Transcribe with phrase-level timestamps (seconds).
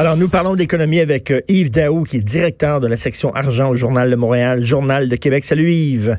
[0.00, 3.68] Alors, nous parlons d'économie avec euh, Yves Daou, qui est directeur de la section argent
[3.68, 5.44] au Journal de Montréal, Journal de Québec.
[5.44, 6.16] Salut Yves.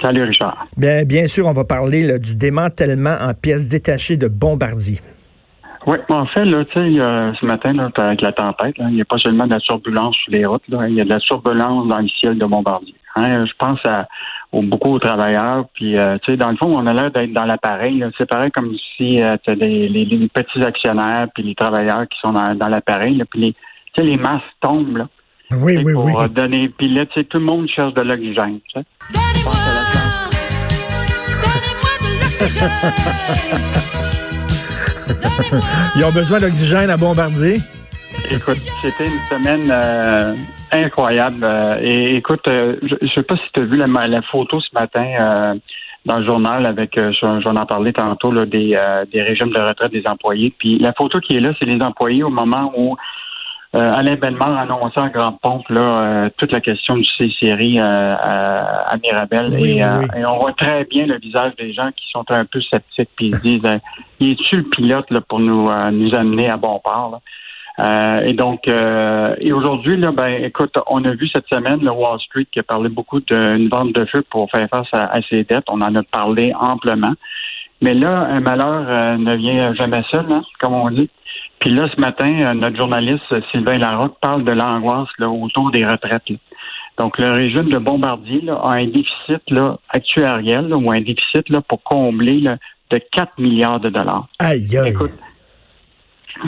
[0.00, 0.68] Salut Richard.
[0.76, 5.00] Bien, bien sûr, on va parler là, du démantèlement en pièces détachées de Bombardier.
[5.88, 7.00] Oui, en fait, là, tu sais,
[7.40, 10.32] ce matin, là, avec la tempête, il n'y a pas seulement de la turbulence sur
[10.32, 12.94] les routes, il y a de la turbulence dans le ciel de Bombardier.
[13.16, 13.46] Hein.
[13.46, 14.06] je pense à
[14.52, 17.44] beaucoup aux travailleurs, puis euh, tu sais, dans le fond, on a l'air d'être dans
[17.44, 18.04] l'appareil.
[18.16, 22.32] C'est pareil comme si euh, tu les, les, petits actionnaires puis les travailleurs qui sont
[22.32, 23.58] dans, l'appareil, puis les, tu
[23.96, 25.08] sais, les masses tombent là.
[25.50, 26.12] Oui, oui, pour oui.
[26.30, 26.68] donner.
[26.68, 28.60] Puis là, tu sais, tout le monde cherche de l'oxygène.
[28.74, 28.84] Tu sais.
[35.96, 37.56] Ils ont besoin d'oxygène à Bombardier?
[38.30, 40.34] Écoute, c'était une semaine euh,
[40.72, 41.38] incroyable.
[41.42, 44.60] Euh, et écoute, euh, je ne sais pas si tu as vu la, la, photo
[44.60, 45.58] ce matin
[46.04, 48.78] dans le journal avec, j'en ai parlé tantôt, là, des,
[49.12, 50.52] des régimes de retraite des employés.
[50.58, 52.96] Puis la photo qui est là, c'est les employés au moment où
[53.74, 57.78] euh, Alain Bellemare a annoncé en grande pompe là, euh, toute la question du C-Série
[57.78, 59.52] euh, à, Mirabel.
[59.62, 59.84] et,
[60.26, 63.38] on voit très bien le visage des gens qui sont un peu sceptiques puis ils
[63.40, 63.70] disent
[64.20, 67.20] il est-tu le pilote là, pour nous, nous amener à bon port?
[67.78, 72.46] Et donc, et aujourd'hui, là, ben, écoute, on a vu cette semaine le Wall Street
[72.50, 75.64] qui a parlé beaucoup d'une vente de feu pour faire face à, à, ses dettes.
[75.68, 77.14] On en a parlé amplement.
[77.80, 81.08] Mais là, un malheur ne vient jamais seul, hein, comme on dit.
[81.60, 85.84] Puis là, ce matin, euh, notre journaliste euh, Sylvain Larocque parle de l'angoisse autour des
[85.84, 86.22] retraites.
[86.98, 91.82] Donc, le régime de Bombardier a un déficit là, actuariel ou un déficit là, pour
[91.82, 92.40] combler
[92.90, 94.26] de 4 milliards de dollars.
[94.38, 94.90] Aïe, aïe.
[94.90, 95.12] Écoute,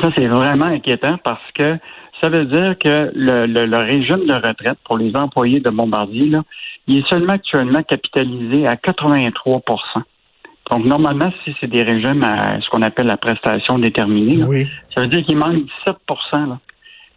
[0.00, 1.76] ça, c'est vraiment inquiétant parce que
[2.22, 6.42] ça veut dire que le, le, régime de retraite pour les employés de Bombardier, là,
[6.86, 10.02] il est seulement actuellement capitalisé à 83%
[10.70, 15.08] donc, normalement, si c'est des régimes à ce qu'on appelle la prestation déterminée, ça veut
[15.08, 15.96] dire qu'il manque 17
[16.32, 16.58] là.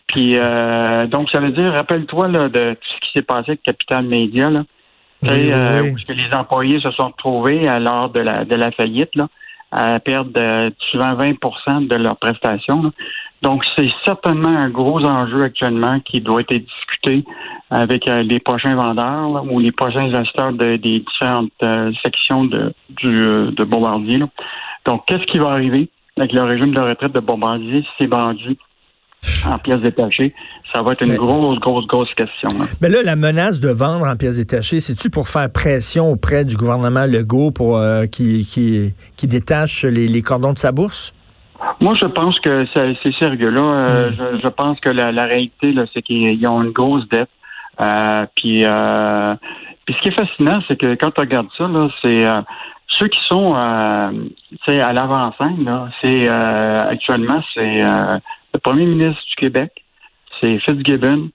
[0.08, 4.06] Puis, euh, donc, ça veut dire, rappelle-toi de tout ce qui s'est passé avec Capital
[4.06, 4.64] Média, là.
[5.26, 9.30] Euh, où les employés se sont retrouvés à lors de la, de la faillite, là,
[9.74, 12.92] à perdre euh, souvent 20% de leurs prestations.
[13.42, 17.26] Donc, c'est certainement un gros enjeu actuellement qui doit être discuté
[17.70, 23.12] avec euh, les prochains vendeurs ou les prochains acheteurs des différentes euh, sections de, du,
[23.12, 24.20] de Bombardier.
[24.86, 28.56] Donc, qu'est-ce qui va arriver avec le régime de retraite de Bombardier si c'est vendu
[29.46, 30.34] en pièces détachées.
[30.74, 32.50] Ça va être une grosse, grosse, grosse question.
[32.82, 36.58] Mais là, la menace de vendre en pièces détachées, c'est-tu pour faire pression auprès du
[36.58, 41.14] gouvernement Legault pour euh, qui, qui, qui détache les, cordons de sa bourse?
[41.80, 43.50] Moi, je pense que c'est sérieux.
[43.50, 44.40] Là, euh, hmm.
[44.44, 47.30] je, pense que la, réalité, c'est qu'ils ont une grosse dette.
[47.82, 48.66] Euh, puis,
[49.86, 51.70] puis, ce qui est fascinant, c'est que quand tu regardes ça,
[52.04, 52.26] c'est
[53.00, 54.12] ceux qui sont à
[54.68, 55.70] l'avant-scène.
[56.02, 57.82] C'est actuellement, c'est
[58.54, 59.72] le premier ministre du Québec,
[60.40, 61.30] c'est Fitzgibbon.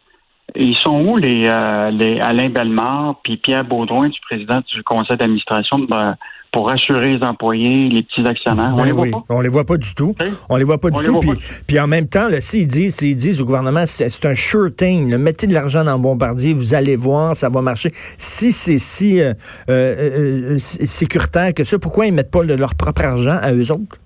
[0.54, 5.16] ils sont où les, euh, les Alain Bellemare puis Pierre Baudouin, du président du conseil
[5.16, 6.16] d'administration, ben,
[6.52, 8.70] pour rassurer les employés, les petits actionnaires?
[8.72, 9.24] on ben les voit pas?
[9.28, 10.14] On les voit pas du tout.
[10.48, 11.20] On les voit pas du tout.
[11.66, 15.52] Puis, en même temps, s'ils disent, disent au gouvernement, c'est un sure thing, mettez de
[15.52, 17.90] l'argent dans Bombardier, vous allez voir, ça va marcher.
[18.16, 19.34] Si c'est si euh,
[19.68, 23.98] euh, sécuritaire que ça, pourquoi ils mettent pas leur propre argent à eux autres?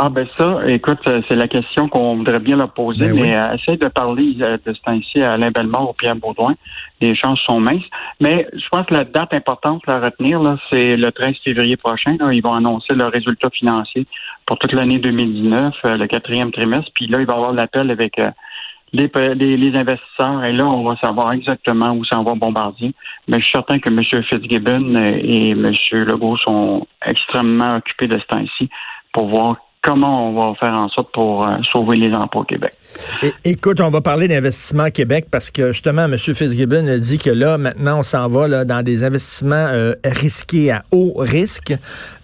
[0.00, 3.34] Ah ben ça, écoute, euh, c'est la question qu'on voudrait bien leur poser, ben mais
[3.34, 6.54] euh, essaye de parler euh, de ce temps-ci à Alain Bellemare ou Pierre Baudouin.
[7.00, 7.82] Les chances sont minces.
[8.20, 12.16] Mais je pense que la date importante à retenir, là, c'est le 13 février prochain.
[12.30, 14.06] ils vont annoncer leurs résultats financiers
[14.46, 16.92] pour toute l'année 2019, le quatrième trimestre.
[16.94, 18.20] Puis là, il va y avoir l'appel avec
[18.92, 20.44] les, les, investisseurs.
[20.44, 22.94] Et là, on va savoir exactement où s'en va Bombardier.
[23.26, 24.04] Mais je suis certain que M.
[24.04, 25.72] Fitzgibbon et M.
[25.92, 28.70] Legault sont extrêmement occupés de ce temps-ci
[29.12, 32.72] pour voir comment on va faire en sorte pour euh, sauver les emplois au Québec.
[33.44, 36.16] écoute, on va parler d'investissement Québec parce que justement, M.
[36.16, 40.82] Fitzgibbon a dit que là, maintenant, on s'en va dans des investissements euh, risqués à
[40.90, 41.74] haut risque.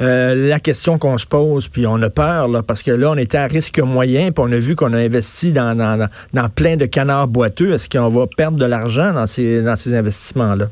[0.00, 3.16] Euh, la question qu'on se pose, puis on a peur, là, parce que là, on
[3.16, 6.76] était à risque moyen, puis on a vu qu'on a investi dans, dans, dans plein
[6.76, 7.72] de canards boiteux.
[7.72, 10.66] Est-ce qu'on va perdre de l'argent dans ces, dans ces investissements-là?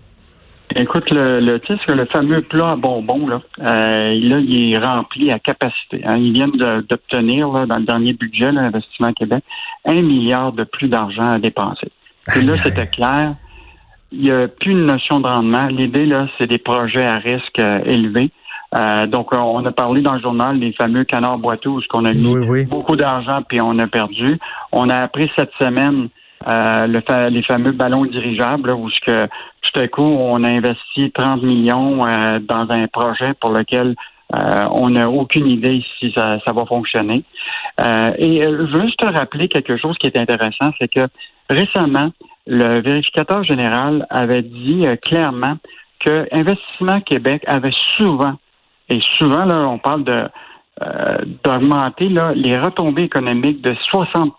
[0.76, 1.60] Écoute, le, le,
[1.94, 6.02] le fameux plat à bonbons, là, euh, là, il est rempli à capacité.
[6.04, 6.16] Hein.
[6.16, 6.52] Ils viennent
[6.88, 9.44] d'obtenir, dans le dernier budget, l'Investissement Québec,
[9.84, 11.88] un milliard de plus d'argent à dépenser.
[12.36, 13.34] Et là, c'était clair.
[14.12, 15.66] Il n'y a plus une notion de rendement.
[15.66, 18.30] L'idée, là, c'est des projets à risque euh, élevé.
[18.74, 22.12] Euh, donc, on a parlé dans le journal des fameux canards boiteux où on a
[22.12, 24.38] mis beaucoup d'argent puis on a perdu.
[24.70, 26.08] On a appris cette semaine
[26.46, 31.10] euh, le les fameux ballons dirigeables où ce que tout à coup on a investi
[31.12, 33.94] 30 millions euh, dans un projet pour lequel
[34.34, 37.22] euh, on n'a aucune idée si ça, va fonctionner.
[37.78, 41.02] et je veux juste te rappeler quelque chose qui est intéressant, c'est que
[41.50, 42.10] récemment,
[42.46, 45.56] le vérificateur général avait dit clairement
[46.00, 48.34] que Investissement Québec avait souvent,
[48.88, 50.28] et souvent là, on parle de
[51.44, 54.32] d'augmenter les retombées économiques de 60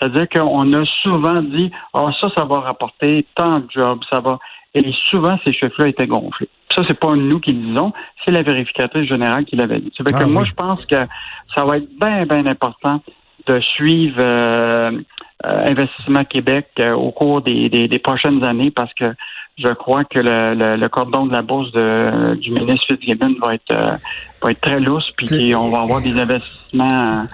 [0.00, 4.38] c'est-à-dire qu'on a souvent dit, ah, ça, ça va rapporter tant de jobs, ça va.
[4.74, 6.48] Et souvent, ces chiffres-là étaient gonflés.
[6.74, 7.92] Ça, c'est pas nous qui le disons,
[8.24, 9.92] c'est la vérificatrice générale qui l'avait dit.
[9.96, 10.96] C'est que ah moi, je pense que
[11.54, 13.02] ça va être bien, bien important
[13.46, 14.92] de suivre euh,
[15.44, 19.06] euh, Investissement Québec euh, au cours des, des, prochaines années parce que
[19.58, 23.74] je crois que le, le, cordon de la bourse de, du ministre Fitzgibbon va être,
[24.42, 27.26] va être très lousse, puis on va avoir des investissements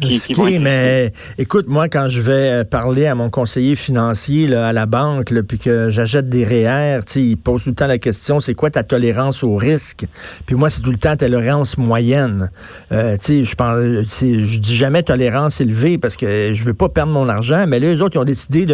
[0.00, 4.72] qui, mais écoute, moi, quand je vais euh, parler à mon conseiller financier là, à
[4.72, 8.54] la banque, puis que j'achète des REER, il pose tout le temps la question, c'est
[8.54, 10.06] quoi ta tolérance au risque?
[10.46, 12.50] Puis moi, c'est tout le temps tolérance moyenne.
[12.92, 17.28] Euh, je pense, je dis jamais tolérance élevée parce que je veux pas perdre mon
[17.28, 18.66] argent, mais là, les autres, ils ont décidé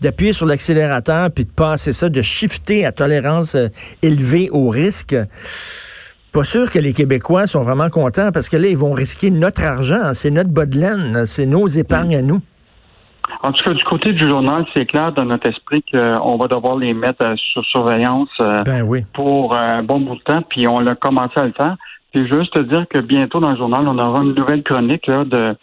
[0.00, 3.68] d'appuyer sur l'accélérateur puis de passer ça, de shifter à tolérance euh,
[4.02, 5.16] élevée au risque
[6.34, 9.64] pas sûr que les Québécois sont vraiment contents parce que là, ils vont risquer notre
[9.64, 10.12] argent.
[10.14, 11.26] C'est notre bas de laine.
[11.26, 12.40] C'est nos épargnes à nous.
[13.42, 16.76] En tout cas, du côté du journal, c'est clair dans notre esprit qu'on va devoir
[16.76, 18.84] les mettre euh, sur surveillance euh, ben
[19.14, 20.42] pour un bon bout de temps.
[20.42, 21.76] Puis on l'a commencé à le faire.
[22.12, 25.24] Puis juste te dire que bientôt dans le journal, on aura une nouvelle chronique là,
[25.24, 25.56] de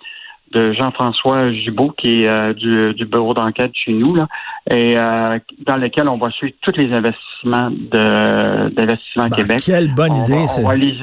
[0.52, 4.28] de Jean-François Gibault, qui est euh, du, bureau d'enquête chez nous, là,
[4.70, 9.62] et euh, dans lequel on va suivre tous les investissements de d'investissement ben, Québec.
[9.66, 10.94] Quelle bonne idée, On va les,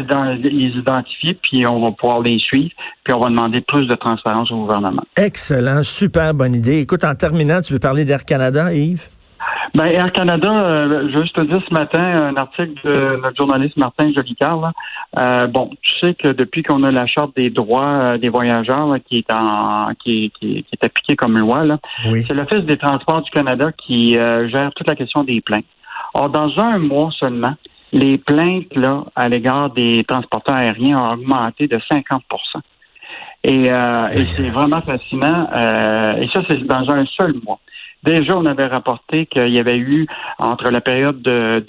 [0.77, 2.71] identifier, puis on va pouvoir les suivre,
[3.05, 5.03] puis on va demander plus de transparence au gouvernement.
[5.17, 6.81] Excellent, super bonne idée.
[6.81, 9.09] Écoute, en terminant, tu veux parler d'Air Canada, Yves?
[9.75, 13.37] Ben, Air Canada, euh, je veux juste te dire ce matin, un article de notre
[13.37, 14.73] journaliste Martin Jolicoeur.
[15.19, 18.97] Euh, bon, tu sais que depuis qu'on a la charte des droits euh, des voyageurs
[19.07, 21.65] qui est en qui, qui, est appliquée comme loi,
[22.27, 25.65] c'est l'Office des transports du Canada qui gère toute la question des plaintes.
[26.15, 27.55] Or, dans un mois seulement,
[27.93, 32.23] les plaintes là à l'égard des transporteurs aériens ont augmenté de 50
[33.45, 35.49] et, et c'est vraiment fascinant.
[36.21, 37.61] et ça, c'est dans un seul mois.
[38.05, 40.07] Déjà, on avait rapporté qu'il y avait eu,
[40.39, 41.61] entre la période de,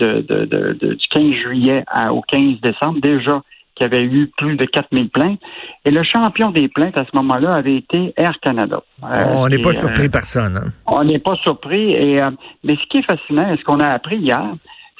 [0.79, 3.41] du 15 juillet au 15 décembre, déjà
[3.79, 5.39] qu'il y avait eu plus de 4000 plaintes.
[5.85, 8.81] Et le champion des plaintes à ce moment-là avait été Air Canada.
[9.03, 10.61] Euh, on n'est pas surpris non?
[10.85, 11.93] On n'est pas surpris.
[11.93, 12.31] Et, euh,
[12.63, 14.53] mais ce qui est fascinant, et ce qu'on a appris hier,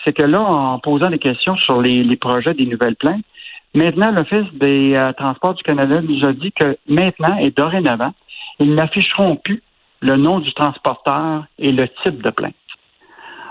[0.04, 3.26] c'est que là, en posant des questions sur les, projets des nouvelles plaintes,
[3.76, 8.14] maintenant, l'Office des euh, transports du Canada nous a dit que maintenant et dorénavant,
[8.60, 9.62] ils n'afficheront plus
[10.02, 12.54] le nom du transporteur et le type de plainte.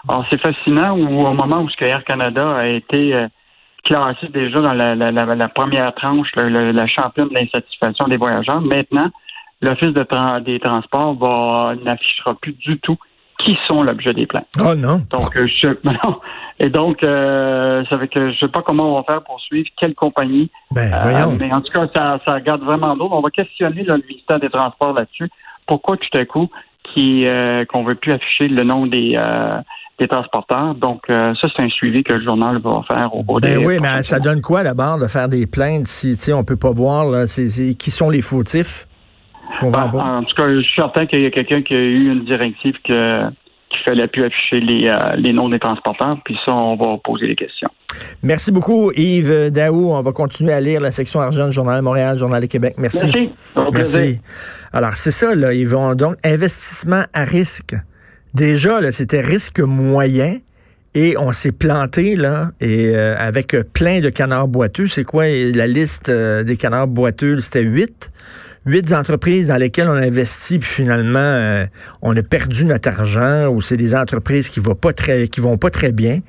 [0.08, 3.28] Alors, c'est fascinant où, au moment où Air Canada a été euh,
[3.84, 9.10] classé déjà dans la, première tranche, la championne de l'insatisfaction des voyageurs, maintenant,
[9.60, 9.92] l'Office
[10.44, 12.96] des transports va n'affichera plus du tout
[13.44, 14.48] qui sont l'objet des plaintes.
[14.58, 15.00] Oh non.
[15.10, 16.20] Donc, euh, je, non.
[16.58, 19.68] Et donc, euh, ça fait que je sais pas comment on va faire pour suivre
[19.80, 20.50] quelle compagnie.
[20.72, 21.36] Ben, voyons.
[21.38, 23.08] mais en tout cas, ça, ça garde vraiment d'eau.
[23.12, 25.30] On va questionner le ministère des Transports là-dessus
[25.68, 26.48] pourquoi tout à coup
[26.92, 29.60] qui euh, qu'on veut plus afficher le nom des euh,
[30.00, 30.76] des transporteurs.
[30.76, 33.78] Donc, euh, ça, c'est un suivi que le journal va faire au cours ben oui,
[33.82, 37.24] mais ça donne quoi d'abord de faire des plaintes si on peut pas voir là,
[37.26, 38.86] qui sont les fautifs?
[39.62, 42.24] Ben, en tout cas, je suis certain qu'il y a quelqu'un qui a eu une
[42.24, 43.28] directive que
[43.70, 47.34] qu'il fallait plus afficher les, les noms des transporteurs, puis ça, on va poser des
[47.34, 47.68] questions.
[48.22, 49.92] Merci beaucoup, Yves Daou.
[49.92, 52.74] On va continuer à lire la section argent du Journal de Montréal, Journal du Québec.
[52.78, 53.06] Merci.
[53.56, 53.70] Merci.
[53.72, 54.20] Merci.
[54.72, 55.52] Alors, c'est ça, là.
[55.52, 57.74] Ils vont donc investissement à risque.
[58.34, 60.38] Déjà, là, c'était risque moyen.
[60.94, 64.88] Et on s'est planté, là, et euh, avec plein de canards boiteux.
[64.88, 67.40] C'est quoi la liste euh, des canards boiteux?
[67.40, 68.08] C'était huit.
[68.64, 71.66] Huit entreprises dans lesquelles on a investi, puis finalement, euh,
[72.02, 75.56] on a perdu notre argent, ou c'est des entreprises qui vont pas très, qui vont
[75.58, 76.20] pas très bien.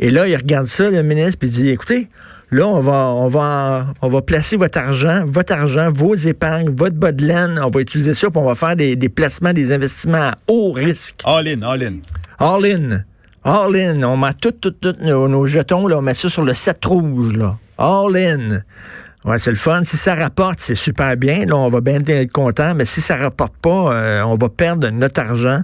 [0.00, 2.08] Et là, il regarde ça, le ministre, puis il dit, écoutez,
[2.50, 6.96] là, on va, on va, on va placer votre argent, votre argent, vos épargnes, votre
[6.96, 9.72] bas de laine, on va utiliser ça, puis on va faire des, des placements, des
[9.72, 11.20] investissements à haut risque.
[11.24, 11.94] All in, all in.
[12.38, 13.04] All in.
[13.44, 14.02] All in.
[14.02, 17.36] On met tout, tout, tout nos, jetons, là, on met ça sur le set rouge.
[17.36, 17.56] Là.
[17.76, 18.62] All in.
[19.36, 19.82] C'est le fun.
[19.84, 21.44] Si ça rapporte, c'est super bien.
[21.44, 22.74] Là, on va bien être content.
[22.74, 25.60] Mais si ça rapporte pas, euh, on va perdre notre argent.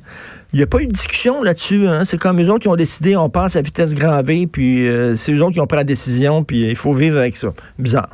[0.52, 1.87] Il n'y a pas eu de discussion là-dessus.
[1.87, 2.04] Hein?
[2.04, 5.16] C'est comme eux autres qui ont décidé, on passe à vitesse grand V, puis euh,
[5.16, 7.52] c'est eux autres qui ont pris la décision, puis il faut vivre avec ça.
[7.78, 8.11] Bizarre.